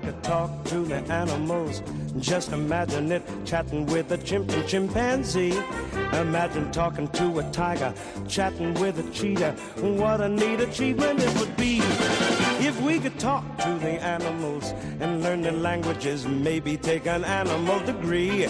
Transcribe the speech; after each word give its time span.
I 0.00 0.02
could 0.02 0.22
talk 0.22 0.64
to 0.64 0.78
the 0.80 0.96
animals, 1.12 1.82
just 2.20 2.52
imagine 2.52 3.12
it 3.12 3.22
chatting 3.44 3.84
with 3.84 4.10
a 4.12 4.16
chimp 4.16 4.50
and 4.50 4.66
chimpanzee. 4.66 5.52
Imagine 6.14 6.72
talking 6.72 7.06
to 7.08 7.40
a 7.40 7.42
tiger, 7.52 7.92
chatting 8.26 8.72
with 8.80 8.98
a 8.98 9.10
cheetah. 9.12 9.52
What 10.00 10.22
a 10.22 10.28
neat 10.30 10.60
achievement 10.60 11.20
it 11.20 11.38
would 11.38 11.54
be 11.54 11.82
if 12.60 12.80
we 12.80 12.98
could 12.98 13.18
talk 13.18 13.44
to 13.58 13.78
the 13.80 14.02
animals 14.02 14.72
and 15.00 15.22
learn 15.22 15.42
the 15.42 15.52
languages, 15.52 16.26
maybe 16.26 16.78
take 16.78 17.06
an 17.06 17.22
animal 17.24 17.80
degree. 17.80 18.46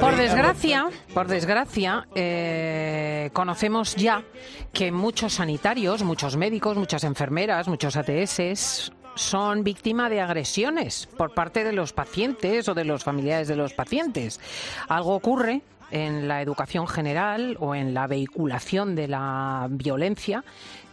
Por 0.00 0.16
desgracia, 0.16 0.88
por 1.14 1.28
desgracia, 1.28 2.08
eh, 2.16 3.30
conocemos 3.32 3.94
ya 3.94 4.24
que 4.72 4.90
muchos 4.90 5.34
sanitarios, 5.34 6.02
muchos 6.02 6.36
médicos, 6.36 6.76
muchas 6.76 7.04
enfermeras, 7.04 7.68
muchos 7.68 7.96
ATS 7.96 8.90
son 9.18 9.64
víctimas 9.64 10.10
de 10.10 10.20
agresiones 10.20 11.08
por 11.16 11.34
parte 11.34 11.64
de 11.64 11.72
los 11.72 11.92
pacientes 11.92 12.68
o 12.68 12.74
de 12.74 12.84
los 12.84 13.04
familiares 13.04 13.48
de 13.48 13.56
los 13.56 13.74
pacientes. 13.74 14.40
Algo 14.88 15.14
ocurre 15.14 15.62
en 15.90 16.28
la 16.28 16.40
educación 16.40 16.86
general 16.86 17.56
o 17.60 17.74
en 17.74 17.94
la 17.94 18.06
vehiculación 18.06 18.94
de 18.94 19.08
la 19.08 19.66
violencia 19.70 20.44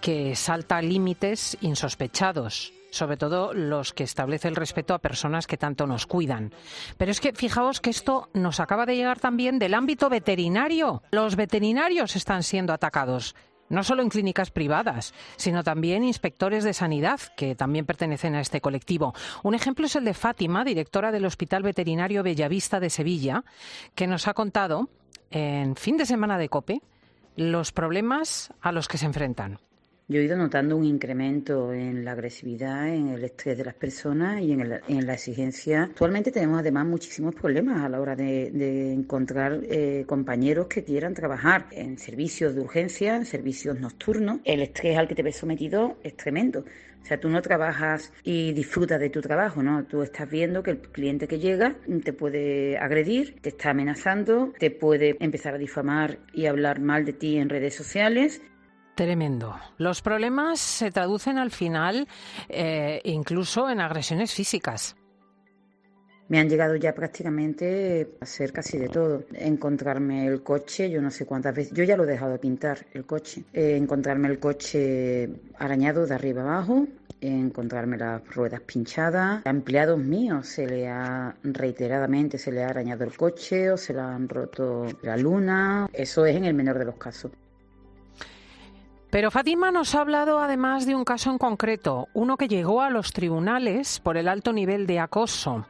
que 0.02 0.36
salta 0.36 0.82
límites 0.82 1.58
insospechados 1.62 2.74
sobre 2.92 3.18
todo 3.18 3.54
los 3.54 3.92
que 3.92 4.06
establece 4.06 4.48
el 4.48 4.56
respeto 4.56 4.94
a 4.94 5.00
personas 5.00 5.48
que 5.48 5.58
tanto 5.58 5.86
nos 5.86 6.08
cuidan. 6.08 6.54
Pero 6.98 7.12
es 7.12 7.20
que 7.20 7.34
fijaos 7.34 7.82
que 7.82 7.90
esto 7.90 8.30
nos 8.34 8.62
acaba 8.62 8.86
de 8.86 8.96
llegar 8.96 9.20
también 9.20 9.60
del 9.60 9.74
ámbito 9.74 10.10
veterinario. 10.10 11.04
Los 11.12 11.36
veterinarios 11.36 12.16
están 12.16 12.42
siendo 12.42 12.72
atacados 12.72 13.36
no 13.70 13.84
solo 13.84 14.02
en 14.02 14.10
clínicas 14.10 14.52
privadas, 14.52 15.14
sino 15.38 15.64
también 15.64 16.04
inspectores 16.04 16.64
de 16.64 16.74
sanidad 16.74 17.20
que 17.36 17.56
también 17.56 17.86
pertenecen 17.86 18.36
a 18.36 18.42
este 18.42 18.62
colectivo. 18.62 19.14
Un 19.44 19.56
ejemplo 19.56 19.86
es 19.86 19.96
el 19.96 20.06
de 20.06 20.14
Fátima, 20.14 20.64
directora 20.64 21.12
del 21.12 21.26
Hospital 21.26 21.64
Veterinario 21.64 22.24
Bellavista 22.24 22.80
de 22.80 22.90
Sevilla, 22.90 23.44
que 23.96 24.08
nos 24.08 24.28
ha 24.28 24.34
contado 24.34 24.90
en 25.32 25.76
fin 25.76 25.98
de 25.98 26.06
semana 26.06 26.38
de 26.38 26.50
COPE 26.50 26.82
los 27.36 27.72
problemas 27.72 28.54
a 28.62 28.72
los 28.72 28.88
que 28.88 28.98
se 28.98 29.06
enfrentan. 29.06 29.60
Yo 30.08 30.20
he 30.20 30.24
ido 30.26 30.38
notando 30.38 30.78
un 30.78 30.86
incremento 30.86 31.74
en 31.74 32.06
la 32.06 32.12
agresividad, 32.12 32.94
en 32.94 33.10
el 33.10 33.24
estrés 33.24 33.58
de 33.58 33.66
las 33.66 33.74
personas 33.74 34.40
y 34.40 34.52
en, 34.52 34.70
la 35.08 35.14
exigencia. 35.16 35.82
Actualmente 35.82 36.32
tenemos 36.32 36.60
además 36.60 36.86
muchísimos 36.86 37.34
problemas 37.34 37.84
a 37.84 37.90
la 37.90 38.00
hora 38.00 38.16
de, 38.16 38.94
encontrar 38.94 39.62
eh, 39.64 40.04
compañeros 40.06 40.68
que 40.68 40.84
quieran 40.84 41.16
trabajar 41.16 41.66
en 41.72 41.98
servicios 41.98 42.54
de 42.54 42.62
urgencia, 42.62 43.16
en 43.16 43.26
servicios 43.26 43.80
nocturnos. 43.80 44.42
El 44.44 44.62
estrés 44.62 44.96
al 44.96 45.08
que 45.08 45.16
te 45.16 45.24
ves 45.24 45.38
sometido 45.38 45.98
es 46.04 46.16
tremendo. 46.16 46.66
O 47.02 47.06
sea, 47.08 47.20
tú 47.20 47.28
no 47.28 47.42
trabajas 47.42 48.14
y 48.24 48.54
disfrutas 48.54 49.00
de 49.00 49.10
tu 49.10 49.22
trabajo, 49.22 49.64
¿no? 49.64 49.86
Tú 49.86 50.04
estás 50.04 50.30
viendo 50.30 50.62
que 50.62 50.70
el 50.70 50.82
cliente 50.82 51.28
que 51.28 51.40
llega 51.40 51.78
te 52.04 52.14
puede 52.14 52.78
agredir, 52.78 53.40
te 53.42 53.50
está 53.50 53.72
amenazando, 53.72 54.54
te 54.60 54.70
puede 54.70 55.18
empezar 55.20 55.56
a 55.56 55.58
difamar 55.58 56.20
y 56.32 56.46
hablar 56.46 56.80
mal 56.80 57.06
de 57.06 57.14
ti 57.14 57.38
en 57.38 57.50
redes 57.50 57.74
sociales 57.74 58.44
Tremendo. 58.96 59.60
Los 59.78 60.02
problemas 60.02 60.60
se 60.62 60.90
traducen 60.90 61.38
al 61.38 61.52
final 61.52 62.08
eh, 62.48 63.02
incluso 63.04 63.70
en 63.70 63.82
agresiones 63.82 64.34
físicas. 64.34 64.96
Me 66.28 66.40
han 66.40 66.50
llegado 66.50 66.76
ya 66.76 66.96
prácticamente 66.96 68.16
a 68.20 68.24
hacer 68.24 68.52
casi 68.52 68.80
de 68.80 68.88
todo. 68.88 69.26
Encontrarme 69.34 70.26
el 70.26 70.42
coche, 70.42 70.90
yo 70.90 71.02
no 71.02 71.12
sé 71.12 71.26
cuántas 71.26 71.54
veces, 71.54 71.74
yo 71.74 71.84
ya 71.84 71.98
lo 71.98 72.04
he 72.06 72.08
dejado 72.08 72.32
de 72.32 72.40
pintar, 72.40 72.88
el 72.94 73.06
coche. 73.06 73.44
Eh, 73.54 73.76
encontrarme 73.76 74.30
el 74.30 74.40
coche 74.40 75.30
arañado 75.60 76.08
de 76.08 76.16
arriba 76.16 76.42
abajo, 76.42 76.88
encontrarme 77.22 77.98
las 77.98 78.26
ruedas 78.34 78.62
pinchadas. 78.62 79.46
A 79.46 79.50
empleados 79.50 80.00
míos 80.00 80.48
se 80.48 80.66
le 80.66 80.88
ha 80.88 81.36
reiteradamente 81.44 82.38
se 82.38 82.52
le 82.52 82.64
ha 82.64 82.70
arañado 82.70 83.04
el 83.04 83.16
coche 83.16 83.72
o 83.72 83.78
se 83.78 83.94
le 83.94 84.00
han 84.00 84.28
roto 84.28 84.88
la 85.04 85.18
luna. 85.18 85.90
Eso 85.94 86.26
es 86.26 86.36
en 86.36 86.46
el 86.46 86.56
menor 86.56 86.80
de 86.80 86.86
los 86.86 86.96
casos. 86.96 87.32
Pero 89.16 89.32
Fátima 89.32 89.72
nos 89.72 89.96
ha 89.96 90.02
hablado 90.02 90.40
además 90.40 90.86
de 90.86 90.94
un 90.94 91.06
caso 91.06 91.32
en 91.32 91.38
concreto, 91.38 92.10
uno 92.14 92.36
que 92.36 92.50
llegó 92.50 92.82
a 92.82 92.90
los 92.90 93.14
tribunales 93.14 94.02
por 94.02 94.18
el 94.18 94.28
alto 94.28 94.52
nivel 94.52 94.86
de 94.88 95.00
acoso. 95.00 95.66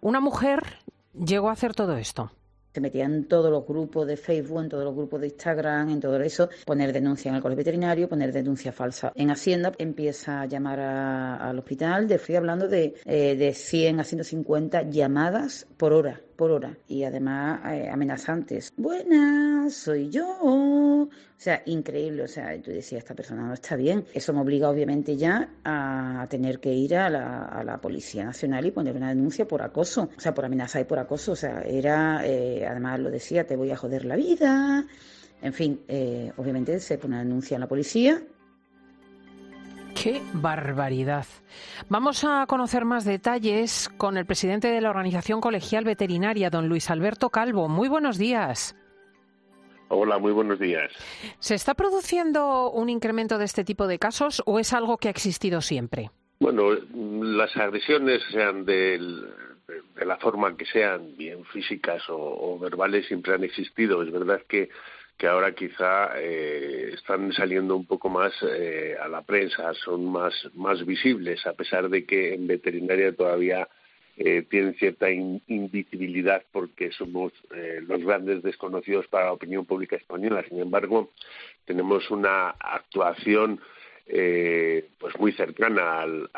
Una 0.00 0.20
mujer 0.20 0.78
llegó 1.12 1.48
a 1.48 1.54
hacer 1.54 1.74
todo 1.74 1.96
esto. 1.96 2.30
Se 2.72 2.80
metía 2.80 3.06
en 3.06 3.26
todos 3.26 3.50
los 3.50 3.66
grupos 3.66 4.06
de 4.06 4.16
Facebook, 4.16 4.62
en 4.62 4.68
todos 4.68 4.84
los 4.84 4.94
grupos 4.94 5.20
de 5.20 5.26
Instagram, 5.26 5.90
en 5.90 5.98
todo 5.98 6.20
eso, 6.20 6.48
poner 6.64 6.92
denuncia 6.92 7.30
en 7.30 7.34
el 7.34 7.42
colegio 7.42 7.64
veterinario, 7.64 8.08
poner 8.08 8.32
denuncia 8.32 8.70
falsa 8.70 9.10
en 9.16 9.32
Hacienda, 9.32 9.72
empieza 9.76 10.42
a 10.42 10.46
llamar 10.46 10.78
al 10.78 11.58
hospital, 11.58 12.06
de 12.06 12.20
fui 12.20 12.36
hablando 12.36 12.68
de, 12.68 12.94
eh, 13.04 13.34
de 13.34 13.52
100 13.52 13.98
a 13.98 14.04
150 14.04 14.82
llamadas 14.82 15.66
por 15.76 15.92
hora 15.92 16.20
por 16.40 16.52
hora 16.52 16.74
y 16.88 17.04
además 17.04 17.60
eh, 17.70 17.90
amenazantes. 17.90 18.72
Buenas, 18.78 19.74
soy 19.74 20.08
yo. 20.08 20.26
O 20.40 21.10
sea, 21.36 21.62
increíble. 21.66 22.22
O 22.22 22.28
sea, 22.28 22.56
yo 22.56 22.72
decía, 22.72 22.96
esta 22.96 23.14
persona 23.14 23.42
no 23.42 23.52
está 23.52 23.76
bien. 23.76 24.06
Eso 24.14 24.32
me 24.32 24.40
obliga 24.40 24.70
obviamente 24.70 25.18
ya 25.18 25.50
a 25.66 26.26
tener 26.30 26.58
que 26.58 26.72
ir 26.72 26.96
a 26.96 27.10
la, 27.10 27.78
Policía 27.82 28.24
Nacional 28.24 28.64
y 28.64 28.70
poner 28.70 28.96
una 28.96 29.10
denuncia 29.10 29.46
por 29.46 29.60
acoso. 29.60 30.08
O 30.16 30.20
sea, 30.20 30.32
por 30.32 30.46
amenaza 30.46 30.80
y 30.80 30.84
por 30.84 30.98
acoso. 30.98 31.32
O 31.32 31.36
sea, 31.36 31.60
era, 31.60 32.26
eh, 32.26 32.66
además 32.66 33.00
lo 33.00 33.10
decía, 33.10 33.46
te 33.46 33.56
voy 33.56 33.70
a 33.70 33.76
joder 33.76 34.06
la 34.06 34.16
vida. 34.16 34.86
En 35.42 35.52
fin, 35.52 35.82
eh, 35.88 36.32
obviamente 36.38 36.80
se 36.80 36.96
pone 36.96 37.16
una 37.16 37.22
denuncia 37.22 37.56
en 37.56 37.60
la 37.60 37.68
policía 37.68 38.22
¡Qué 39.94 40.22
barbaridad! 40.32 41.26
Vamos 41.88 42.24
a 42.24 42.46
conocer 42.46 42.84
más 42.84 43.04
detalles 43.04 43.88
con 43.96 44.16
el 44.16 44.26
presidente 44.26 44.68
de 44.68 44.80
la 44.80 44.90
Organización 44.90 45.40
Colegial 45.40 45.84
Veterinaria, 45.84 46.50
don 46.50 46.68
Luis 46.68 46.90
Alberto 46.90 47.30
Calvo. 47.30 47.68
Muy 47.68 47.88
buenos 47.88 48.16
días. 48.16 48.76
Hola, 49.88 50.18
muy 50.18 50.32
buenos 50.32 50.58
días. 50.58 50.90
¿Se 51.38 51.54
está 51.54 51.74
produciendo 51.74 52.70
un 52.70 52.88
incremento 52.88 53.38
de 53.38 53.44
este 53.44 53.64
tipo 53.64 53.86
de 53.86 53.98
casos 53.98 54.42
o 54.46 54.58
es 54.58 54.72
algo 54.72 54.96
que 54.98 55.08
ha 55.08 55.10
existido 55.10 55.60
siempre? 55.60 56.10
Bueno, 56.38 56.70
las 57.22 57.54
agresiones, 57.56 58.22
sean 58.30 58.64
de, 58.64 58.98
la 59.96 60.16
forma 60.18 60.56
que 60.56 60.64
sean, 60.64 61.16
bien 61.16 61.44
físicas 61.46 62.02
o 62.08 62.58
verbales, 62.58 63.06
siempre 63.06 63.34
han 63.34 63.44
existido. 63.44 64.02
Es 64.02 64.10
verdad 64.10 64.40
que 64.48 64.70
que 65.20 65.26
ahora 65.26 65.54
quizá 65.54 66.18
eh, 66.18 66.92
están 66.94 67.30
saliendo 67.34 67.76
un 67.76 67.84
poco 67.84 68.08
más 68.08 68.32
eh, 68.42 68.96
a 68.98 69.06
la 69.06 69.20
prensa, 69.20 69.74
son 69.74 70.06
más, 70.06 70.32
más 70.54 70.86
visibles, 70.86 71.46
a 71.46 71.52
pesar 71.52 71.90
de 71.90 72.06
que 72.06 72.32
en 72.32 72.46
veterinaria 72.46 73.14
todavía 73.14 73.68
eh, 74.16 74.46
tienen 74.48 74.74
cierta 74.76 75.10
invisibilidad 75.10 76.42
porque 76.50 76.90
somos 76.92 77.34
los 77.86 78.02
grandes 78.02 78.42
desconocidos 78.42 79.08
para 79.08 79.26
la 79.26 79.32
opinión 79.32 79.66
pública 79.66 79.96
española. 79.96 80.42
Sin 80.48 80.58
embargo, 80.58 81.10
tenemos 81.66 82.10
una 82.10 82.54
actuación 82.58 83.60
eh, 84.12 84.88
pues 84.98 85.16
muy 85.20 85.30
cercana 85.32 86.02
al, 86.02 86.28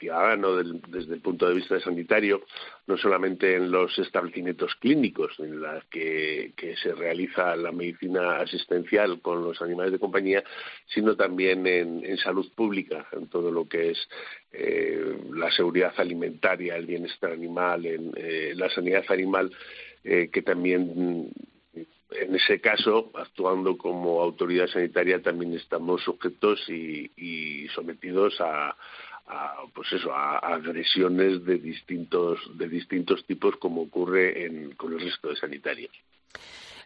ciudadano 0.00 0.56
desde 0.56 1.14
el 1.14 1.20
punto 1.20 1.48
de 1.48 1.54
vista 1.54 1.78
sanitario, 1.78 2.42
no 2.88 2.96
solamente 2.96 3.54
en 3.54 3.70
los 3.70 3.96
establecimientos 4.00 4.74
clínicos 4.74 5.38
en 5.38 5.60
los 5.60 5.84
que, 5.84 6.52
se 6.82 6.92
realiza 6.92 7.54
la 7.54 7.70
medicina 7.70 8.40
asistencial 8.40 9.20
con 9.20 9.44
los 9.44 9.62
animales 9.62 9.92
de 9.92 10.00
compañía, 10.00 10.42
sino 10.86 11.14
también 11.14 11.64
en, 11.68 12.16
salud 12.18 12.50
pública, 12.52 13.06
en 13.12 13.28
todo 13.28 13.52
lo 13.52 13.68
que 13.68 13.92
es 13.92 14.08
eh, 14.52 15.16
la 15.32 15.52
seguridad 15.52 15.94
alimentaria, 15.98 16.74
el 16.74 16.86
bienestar 16.86 17.30
animal, 17.30 17.86
en 17.86 18.12
eh, 18.16 18.54
la 18.56 18.68
sanidad 18.70 19.04
animal, 19.08 19.52
que 20.02 20.42
también 20.42 21.30
en 22.14 22.34
ese 22.34 22.60
caso, 22.60 23.10
actuando 23.14 23.76
como 23.76 24.22
autoridad 24.22 24.66
sanitaria, 24.66 25.22
también 25.22 25.54
estamos 25.54 26.02
sujetos 26.02 26.68
y, 26.68 27.68
sometidos 27.74 28.40
a, 28.40 28.76
pues 29.74 29.92
eso, 29.92 30.12
a, 30.12 30.38
agresiones 30.38 31.44
de 31.44 31.58
distintos, 31.58 32.38
de 32.56 32.68
distintos 32.68 33.24
tipos, 33.26 33.56
como 33.56 33.82
ocurre 33.82 34.72
con 34.76 34.92
el 34.92 35.00
resto 35.00 35.28
de 35.28 35.36
sanitarios. 35.36 35.92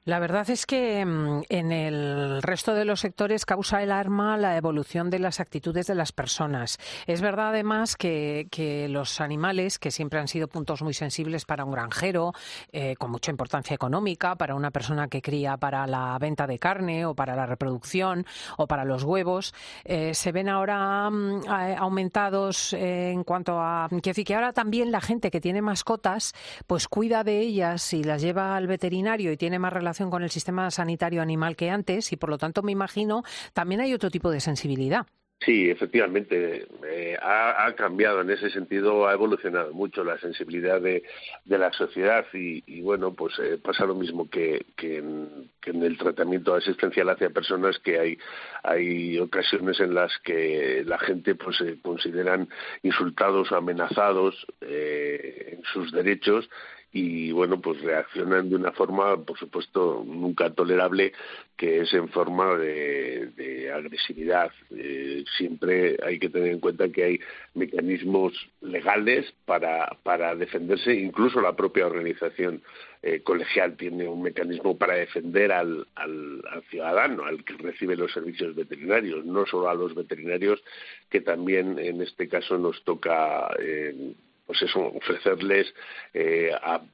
La 0.05 0.19
verdad 0.19 0.49
es 0.51 0.67
que 0.67 1.05
mm, 1.05 1.43
en 1.49 1.73
el 1.73 2.43
resto 2.43 2.75
de 2.75 2.85
los 2.85 3.01
sectores 3.01 3.45
causa 3.45 3.83
el 3.83 3.93
arma 3.93 4.37
la 4.37 4.57
evolución 4.57 5.11
de 5.11 5.19
las 5.19 5.41
actitudes 5.41 5.87
de 5.87 5.95
las 5.95 6.13
personas. 6.13 6.79
Es 7.07 7.21
verdad 7.21 7.49
además 7.49 7.97
que, 7.97 8.47
los 8.91 9.21
animales, 9.21 9.79
que 9.79 9.91
siempre 9.91 10.19
han 10.19 10.29
sido 10.29 10.49
puntos 10.49 10.83
muy 10.83 10.95
sensibles 10.95 11.45
para 11.45 11.65
un 11.65 11.73
granjero, 11.73 12.33
eh, 12.73 12.97
con 12.97 13.11
mucha 13.11 13.31
importancia 13.31 13.75
económica, 13.75 14.37
para 14.37 14.55
una 14.55 14.71
persona 14.71 15.09
que 15.09 15.23
cría 15.23 15.57
para 15.57 15.87
la 15.87 16.17
venta 16.19 16.47
de 16.47 16.59
carne 16.59 17.07
o 17.07 17.15
para 17.15 17.37
la 17.37 17.47
reproducción 17.47 18.27
o 18.57 18.67
para 18.67 18.85
los 18.85 19.05
huevos, 19.05 19.55
eh, 19.85 20.15
se 20.15 20.33
ven 20.33 20.49
ahora 20.49 21.11
mm, 21.11 21.43
aumentados 21.79 22.73
en 22.73 23.25
cuanto 23.25 23.59
a... 23.61 23.89
Decir 23.91 24.25
que 24.25 24.35
ahora 24.35 24.53
también 24.53 24.91
la 24.91 25.03
gente 25.03 25.31
que 25.31 25.41
tiene 25.41 25.61
mascotas, 25.61 26.35
pues 26.67 26.89
cuida 26.89 27.25
de 27.25 27.41
ellas 27.41 27.93
y 27.93 28.03
las 28.03 28.23
lleva 28.23 28.57
al 28.57 28.67
veterinario 28.67 29.33
y 29.33 29.37
tiene 29.37 29.59
más 29.59 29.73
relación 29.73 29.88
con 30.11 30.23
el 30.23 30.31
sistema 30.31 30.71
sanitario 30.71 31.23
animal 31.23 31.57
que 31.57 31.71
antes 31.71 32.13
y 32.13 32.17
por 32.17 32.31
lo 32.31 32.39
tanto 32.39 32.63
me 32.63 32.73
imagino 32.73 33.23
también 33.53 33.81
hay 33.81 33.95
otro 33.95 34.11
tipo 34.11 34.31
de 34.31 34.41
sensibilidad. 34.41 35.07
Sí, 35.41 35.71
efectivamente, 35.71 36.67
eh, 36.85 37.17
ha, 37.23 37.73
cambiado 37.77 38.23
en 38.23 38.31
ese 38.31 38.51
sentido, 38.51 39.07
ha 39.07 39.13
evolucionado 39.13 39.73
mucho 39.73 40.03
la 40.03 40.19
sensibilidad 40.19 40.81
de, 40.81 41.05
la 41.47 41.73
sociedad 41.73 42.27
y, 42.33 42.81
bueno, 42.81 43.15
pues 43.15 43.39
eh, 43.39 43.57
pasa 43.63 43.87
lo 43.87 43.95
mismo 43.95 44.29
que, 44.29 44.67
en, 44.79 45.49
el 45.65 45.97
tratamiento 45.97 46.55
asistencial 46.55 47.09
hacia 47.11 47.31
personas 47.31 47.79
que 47.79 48.01
hay, 48.01 48.19
hay 48.65 49.19
ocasiones 49.21 49.79
en 49.79 49.95
las 49.95 50.11
que 50.25 50.83
la 50.85 50.99
gente 50.99 51.37
pues 51.37 51.59
se 51.59 51.81
consideran 51.81 52.49
insultados 52.83 53.53
o 53.53 53.57
amenazados 53.57 54.35
eh, 54.61 55.51
en 55.53 55.63
sus 55.73 55.93
derechos 55.93 56.51
y 56.93 57.33
bueno 57.33 57.61
pues 57.61 57.81
reaccionan 57.83 58.49
de 58.49 58.57
una 58.57 58.73
forma 58.73 59.23
por 59.23 59.39
supuesto 59.39 60.03
nunca 60.07 60.51
tolerable 60.51 61.13
que 61.57 61.81
es 61.81 61.93
en 61.93 62.09
forma 62.09 62.57
de, 62.57 63.71
agresividad. 63.75 64.51
Eh, 64.71 65.25
siempre 65.37 65.97
hay 66.03 66.19
que 66.19 66.31
tener 66.31 66.53
en 66.53 66.61
cuenta 66.61 66.89
que 66.89 67.05
hay 67.05 67.21
mecanismos 67.55 68.33
legales 68.61 69.27
para 69.45 69.89
para 70.03 70.35
defenderse. 70.35 70.95
Incluso 70.95 71.41
la 71.41 71.55
propia 71.57 71.87
organización 71.87 72.63
eh, 73.03 73.21
colegial 73.23 73.77
tiene 73.77 74.09
un 74.09 74.23
mecanismo 74.23 74.79
para 74.79 74.95
defender 74.95 75.53
al, 75.53 75.87
al, 75.95 76.43
ciudadano, 76.71 77.25
al 77.25 77.45
que 77.45 77.55
recibe 77.55 77.97
los 77.97 78.13
servicios 78.13 78.55
veterinarios, 78.55 79.25
no 79.25 79.47
solo 79.47 79.69
a 79.69 79.75
los 79.75 79.95
veterinarios, 79.95 80.63
que 81.09 81.21
también 81.21 81.79
en 81.79 82.03
este 82.03 82.29
caso 82.29 82.57
nos 82.59 82.83
toca 82.85 83.51
eh, 83.61 84.15
pues 84.49 84.63
eso, 84.63 84.81
ofrecerles 84.81 85.73
eh, 86.15 86.51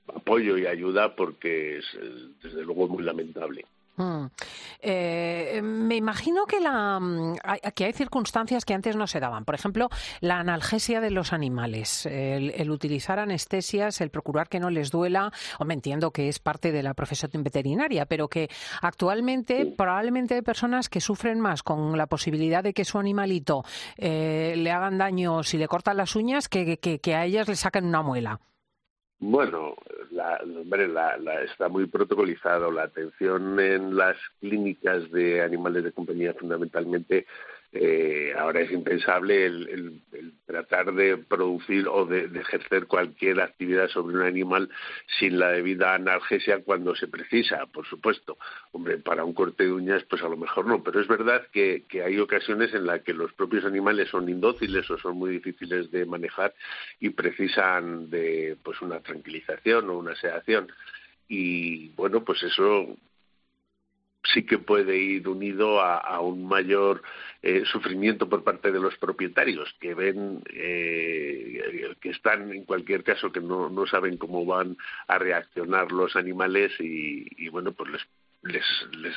apoyo 0.08 0.58
y 0.58 0.66
ayuda 0.66 1.14
porque 1.14 1.78
es 1.78 1.84
desde 2.42 2.64
luego 2.64 2.88
muy 2.88 3.04
lamentable. 3.04 3.64
Mm. 3.96 4.26
Eh, 4.80 5.60
me 5.62 5.96
imagino 5.96 6.46
que, 6.46 6.60
la, 6.60 6.98
mm, 7.00 7.36
que 7.74 7.84
hay 7.84 7.92
circunstancias 7.92 8.64
que 8.64 8.74
antes 8.74 8.96
no 8.96 9.06
se 9.06 9.20
daban. 9.20 9.44
Por 9.44 9.54
ejemplo, 9.54 9.88
la 10.20 10.40
analgesia 10.40 11.00
de 11.00 11.10
los 11.10 11.32
animales, 11.32 12.06
el, 12.06 12.70
utilizar 12.70 13.18
anestesias, 13.18 14.00
el 14.00 14.10
procurar 14.10 14.48
que 14.48 14.60
no 14.60 14.70
les 14.70 14.90
duela. 14.90 15.32
O 15.58 15.64
me 15.64 15.74
entiendo 15.74 16.10
que 16.10 16.28
es 16.28 16.38
parte 16.38 16.72
de 16.72 16.82
la 16.82 16.94
profesión 16.94 17.30
veterinaria, 17.42 18.06
pero 18.06 18.28
que 18.28 18.48
actualmente 18.82 19.66
probablemente 19.66 20.34
hay 20.34 20.42
personas 20.42 20.88
que 20.88 21.00
sufren 21.00 21.40
más 21.40 21.62
con 21.62 21.96
la 21.96 22.06
posibilidad 22.06 22.62
de 22.62 22.74
que 22.74 22.84
su 22.84 22.98
animalito 22.98 23.64
eh, 23.96 24.54
le 24.56 24.70
hagan 24.70 24.98
daño 24.98 25.42
si 25.42 25.58
le 25.58 25.68
cortan 25.68 25.96
las 25.96 26.16
uñas 26.16 26.48
que, 26.48 26.78
que 26.78 27.14
a 27.14 27.24
ellas 27.24 27.48
le 27.48 27.56
saquen 27.56 27.86
una 27.86 28.02
muela. 28.02 28.40
Bueno, 29.20 29.74
la, 30.88 31.16
la, 31.18 31.42
está 31.42 31.68
muy 31.68 31.86
protocolizado. 31.86 32.70
La 32.70 32.84
atención 32.84 33.58
en 33.60 33.96
las 33.96 34.16
clínicas 34.40 35.10
de 35.10 35.42
animales 35.42 35.84
de 35.84 35.92
compañía 35.92 36.34
fundamentalmente 36.34 37.26
eh, 37.76 38.32
ahora 38.38 38.60
es 38.60 38.70
impensable 38.70 39.46
el, 39.46 40.00
tratar 40.46 40.94
de 40.94 41.16
producir 41.16 41.88
o 41.88 42.06
de, 42.06 42.30
ejercer 42.38 42.86
cualquier 42.86 43.40
actividad 43.40 43.88
sobre 43.88 44.14
un 44.14 44.22
animal 44.22 44.70
sin 45.18 45.40
la 45.40 45.50
debida 45.50 45.94
analgesia 45.94 46.62
cuando 46.62 46.94
se 46.94 47.08
precisa, 47.08 47.66
por 47.66 47.84
supuesto. 47.86 48.38
Hombre, 48.70 48.98
para 48.98 49.24
un 49.24 49.34
corte 49.34 49.64
de 49.64 49.72
uñas, 49.72 50.04
pues 50.04 50.22
a 50.22 50.28
lo 50.28 50.36
mejor 50.36 50.66
no, 50.66 50.84
pero 50.84 51.00
es 51.00 51.08
verdad 51.08 51.48
que, 51.52 51.82
hay 52.04 52.18
ocasiones 52.20 52.72
en 52.74 52.86
las 52.86 53.02
que 53.02 53.12
los 53.12 53.32
propios 53.32 53.64
animales 53.64 54.08
son 54.08 54.28
indóciles 54.28 54.88
o 54.90 54.98
son 54.98 55.16
muy 55.16 55.32
difíciles 55.32 55.90
de 55.90 56.06
manejar 56.06 56.54
y 57.00 57.10
precisan 57.10 58.08
de 58.08 58.56
pues 58.62 58.80
una 58.82 59.00
tranquilización 59.00 59.90
o 59.90 59.98
una 59.98 60.14
sedación 60.14 60.70
y 61.28 61.88
bueno 61.90 62.22
pues 62.22 62.42
eso 62.42 62.96
sí 64.32 64.44
que 64.44 64.58
puede 64.58 64.96
ir 64.96 65.28
unido 65.28 65.80
a, 65.80 66.20
un 66.20 66.46
mayor 66.46 67.02
eh, 67.42 67.64
sufrimiento 67.66 68.28
por 68.28 68.42
parte 68.42 68.72
de 68.72 68.80
los 68.80 68.96
propietarios 68.96 69.74
que 69.80 69.94
ven 69.94 70.42
eh, 70.52 71.94
que 72.00 72.10
están 72.10 72.52
en 72.52 72.64
cualquier 72.64 73.04
caso 73.04 73.30
que 73.30 73.40
no, 73.40 73.68
no 73.68 73.86
saben 73.86 74.16
cómo 74.16 74.44
van 74.44 74.76
a 75.08 75.18
reaccionar 75.18 75.92
los 75.92 76.16
animales 76.16 76.72
y, 76.80 77.48
bueno 77.48 77.72
pues 77.72 77.90
les 77.92 78.02
les, 78.42 78.64
les, 78.98 79.16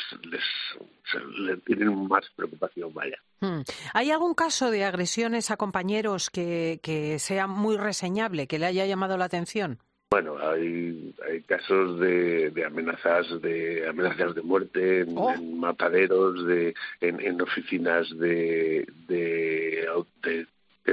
les, 1.38 1.63
tienen 1.65 2.07
más 2.07 2.24
preocupación, 2.33 2.94
vaya. 2.94 3.18
Hmm. 3.42 3.59
¿Hay 3.94 4.09
algún 4.09 4.33
caso 4.33 4.71
de 4.71 4.86
agresiones 4.86 5.51
a 5.51 5.57
compañeros 5.57 6.30
que, 6.30 6.80
que 6.81 7.19
sea 7.19 7.45
muy 7.45 7.75
reseñable, 7.75 8.48
que 8.48 8.57
le 8.57 8.68
haya 8.68 8.86
llamado 8.86 9.18
la 9.18 9.25
atención? 9.25 9.80
Bueno, 10.09 10.38
hay, 10.39 11.13
hay 11.27 11.42
casos 11.42 12.00
de, 12.00 12.50
de, 12.51 12.63
amenazas 12.63 13.42
de 13.42 13.86
amenazas 13.89 14.36
de 14.36 14.42
muerte 14.42 15.01
en, 15.01 15.18
oh. 15.18 15.36
mataderos, 15.42 16.48
de, 16.48 16.74
en, 17.01 17.42
oficinas 17.42 18.07
de, 18.18 18.88
de, 19.06 19.86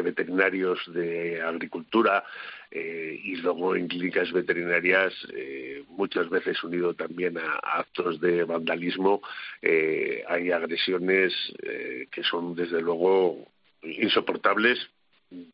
veterinarios 0.03 0.81
de 0.93 1.41
agricultura 1.41 2.25
eh, 2.73 3.21
y 3.23 3.37
luego 3.37 3.77
en 3.77 3.87
clínicas 3.87 4.33
veterinarias 4.33 5.15
eh, 5.33 5.85
muchas 5.91 6.29
veces 6.29 6.63
unido 6.65 6.95
también 6.95 7.39
a, 7.39 7.79
actos 7.79 8.21
de 8.21 8.43
vandalismo 8.43 9.23
eh, 9.63 10.25
hay 10.29 10.51
agresiones 10.51 11.33
que 12.11 12.23
son 12.25 12.57
desde 12.57 12.83
luego 12.83 13.47
insoportables 13.83 14.91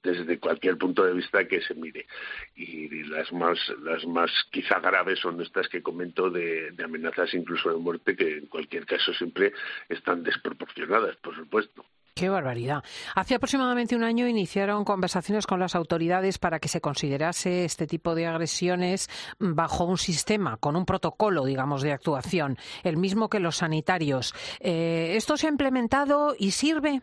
desde 0.03 0.39
cualquier 0.39 0.77
punto 0.79 1.05
de 1.05 1.15
vista 1.15 1.47
que 1.47 1.61
se 1.63 1.75
mire. 1.75 2.07
Y 2.55 3.05
las 3.05 3.33
más, 3.33 3.59
las 3.83 4.07
más 4.07 4.31
quizá 4.51 4.81
graves 4.81 5.19
son 5.21 5.41
estas 5.41 5.69
que 5.69 5.83
comento 5.83 6.31
de, 6.31 6.75
amenazas 6.83 7.35
incluso 7.35 7.71
de 7.71 7.77
muerte, 7.77 8.17
que 8.17 8.39
en 8.39 8.47
cualquier 8.47 8.87
caso 8.87 9.13
siempre 9.15 9.53
están 9.89 10.23
desproporcionadas, 10.23 11.17
por 11.17 11.35
supuesto. 11.37 11.85
Qué 12.15 12.29
barbaridad. 12.29 12.83
Hace 13.15 13.35
aproximadamente 13.35 13.97
un 13.97 14.05
año 14.05 14.27
iniciaron 14.29 14.85
conversaciones 14.85 15.47
con 15.47 15.61
las 15.61 15.75
autoridades 15.75 16.39
para 16.39 16.59
que 16.59 16.69
se 16.69 16.81
considerase 16.81 17.65
este 17.65 17.87
tipo 17.87 18.15
de 18.15 18.27
agresiones 18.27 19.09
bajo 19.39 19.85
un 19.85 19.97
sistema, 19.97 20.57
con 20.59 20.77
un 20.77 20.85
protocolo, 20.85 21.45
digamos, 21.45 21.83
de 21.83 21.93
actuación, 21.93 22.59
el 22.83 22.97
mismo 22.97 23.31
que 23.31 23.41
los 23.41 23.57
sanitarios. 23.57 24.35
Eh, 24.59 25.15
¿Esto 25.17 25.37
se 25.37 25.47
ha 25.47 25.51
implementado 25.51 26.35
y 26.39 26.51
sirve? 26.51 27.03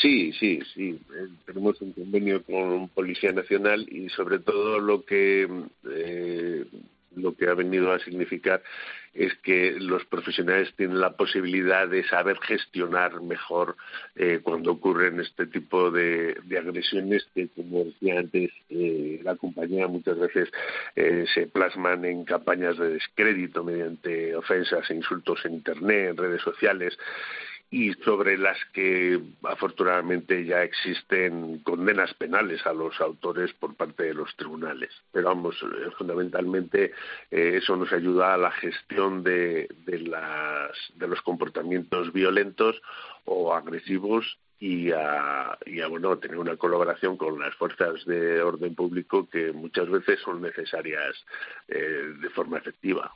Sí, 0.00 0.32
sí, 0.32 0.60
sí. 0.74 0.98
Eh, 1.14 1.28
tenemos 1.44 1.80
un 1.82 1.92
convenio 1.92 2.42
con 2.42 2.88
Policía 2.88 3.32
Nacional 3.32 3.86
y 3.90 4.08
sobre 4.08 4.38
todo 4.38 4.78
lo 4.78 5.04
que 5.04 5.48
eh, 5.90 6.64
lo 7.14 7.36
que 7.36 7.46
ha 7.46 7.52
venido 7.52 7.92
a 7.92 7.98
significar 7.98 8.62
es 9.12 9.34
que 9.42 9.72
los 9.78 10.06
profesionales 10.06 10.72
tienen 10.76 10.98
la 10.98 11.14
posibilidad 11.14 11.86
de 11.86 12.04
saber 12.04 12.38
gestionar 12.38 13.20
mejor 13.20 13.76
eh, 14.16 14.40
cuando 14.42 14.72
ocurren 14.72 15.20
este 15.20 15.46
tipo 15.46 15.90
de, 15.90 16.38
agresiones 16.58 17.28
que, 17.34 17.48
como 17.48 17.84
decía 17.84 18.20
antes, 18.20 18.50
la 18.70 19.36
compañía 19.36 19.86
muchas 19.88 20.18
veces 20.18 20.48
se 20.94 21.46
plasman 21.48 22.06
en 22.06 22.24
campañas 22.24 22.78
de 22.78 22.94
descrédito 22.94 23.62
mediante 23.62 24.34
ofensas 24.34 24.90
e 24.90 24.94
insultos 24.94 25.44
en 25.44 25.54
Internet, 25.54 26.12
en 26.12 26.16
redes 26.16 26.40
sociales 26.40 26.96
y 27.72 27.94
sobre 28.04 28.36
las 28.36 28.58
que 28.74 29.18
afortunadamente 29.44 30.44
ya 30.44 30.62
existen 30.62 31.60
condenas 31.60 32.12
penales 32.12 32.64
a 32.66 32.74
los 32.74 33.00
autores 33.00 33.50
por 33.54 33.74
parte 33.74 34.04
de 34.04 34.14
los 34.14 34.36
tribunales. 34.36 34.90
Pero 35.10 35.28
vamos, 35.28 35.56
eh, 35.62 35.90
fundamentalmente 35.96 36.92
eh, 37.30 37.58
eso 37.62 37.74
nos 37.74 37.90
ayuda 37.90 38.34
a 38.34 38.36
la 38.36 38.50
gestión 38.50 39.22
de, 39.24 39.68
de, 39.86 40.00
las, 40.00 40.70
de 40.96 41.08
los 41.08 41.22
comportamientos 41.22 42.12
violentos 42.12 42.80
o 43.24 43.54
agresivos 43.54 44.38
y 44.60 44.92
a, 44.92 45.58
y 45.64 45.80
a 45.80 45.86
bueno, 45.86 46.18
tener 46.18 46.36
una 46.36 46.58
colaboración 46.58 47.16
con 47.16 47.40
las 47.40 47.54
fuerzas 47.54 48.04
de 48.04 48.42
orden 48.42 48.74
público 48.74 49.30
que 49.30 49.50
muchas 49.50 49.88
veces 49.88 50.20
son 50.20 50.42
necesarias 50.42 51.24
eh, 51.68 52.12
de 52.20 52.28
forma 52.28 52.58
efectiva. 52.58 53.14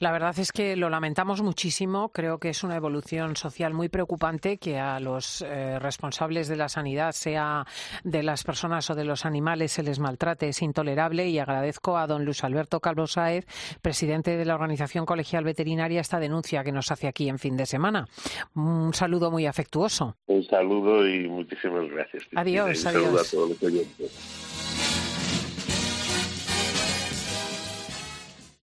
La 0.00 0.12
verdad 0.12 0.38
es 0.38 0.52
que 0.52 0.76
lo 0.76 0.90
lamentamos 0.90 1.42
muchísimo. 1.42 2.10
Creo 2.10 2.38
que 2.38 2.50
es 2.50 2.62
una 2.62 2.76
evolución 2.76 3.34
social 3.34 3.74
muy 3.74 3.88
preocupante 3.88 4.56
que 4.58 4.78
a 4.78 5.00
los 5.00 5.42
eh, 5.42 5.80
responsables 5.80 6.46
de 6.46 6.54
la 6.54 6.68
sanidad, 6.68 7.10
sea 7.12 7.66
de 8.04 8.22
las 8.22 8.44
personas 8.44 8.88
o 8.90 8.94
de 8.94 9.04
los 9.04 9.26
animales, 9.26 9.72
se 9.72 9.82
les 9.82 9.98
maltrate. 9.98 10.50
Es 10.50 10.62
intolerable 10.62 11.28
y 11.28 11.40
agradezco 11.40 11.98
a 11.98 12.06
don 12.06 12.24
Luis 12.24 12.44
Alberto 12.44 12.78
Calvo 12.78 13.08
Saez, 13.08 13.44
presidente 13.82 14.36
de 14.36 14.44
la 14.44 14.54
Organización 14.54 15.04
Colegial 15.04 15.42
Veterinaria, 15.42 16.00
esta 16.00 16.20
denuncia 16.20 16.62
que 16.62 16.70
nos 16.70 16.92
hace 16.92 17.08
aquí 17.08 17.28
en 17.28 17.40
fin 17.40 17.56
de 17.56 17.66
semana. 17.66 18.06
Un 18.54 18.94
saludo 18.94 19.32
muy 19.32 19.46
afectuoso. 19.46 20.14
Un 20.28 20.44
saludo 20.44 21.08
y 21.08 21.26
muchísimas 21.28 21.90
gracias. 21.90 22.22
Adiós, 22.36 22.82
Un 22.82 22.86
adiós. 22.86 23.28
a 23.28 23.36
todos 23.36 23.48
los 23.50 23.62
oyentes. 23.64 24.57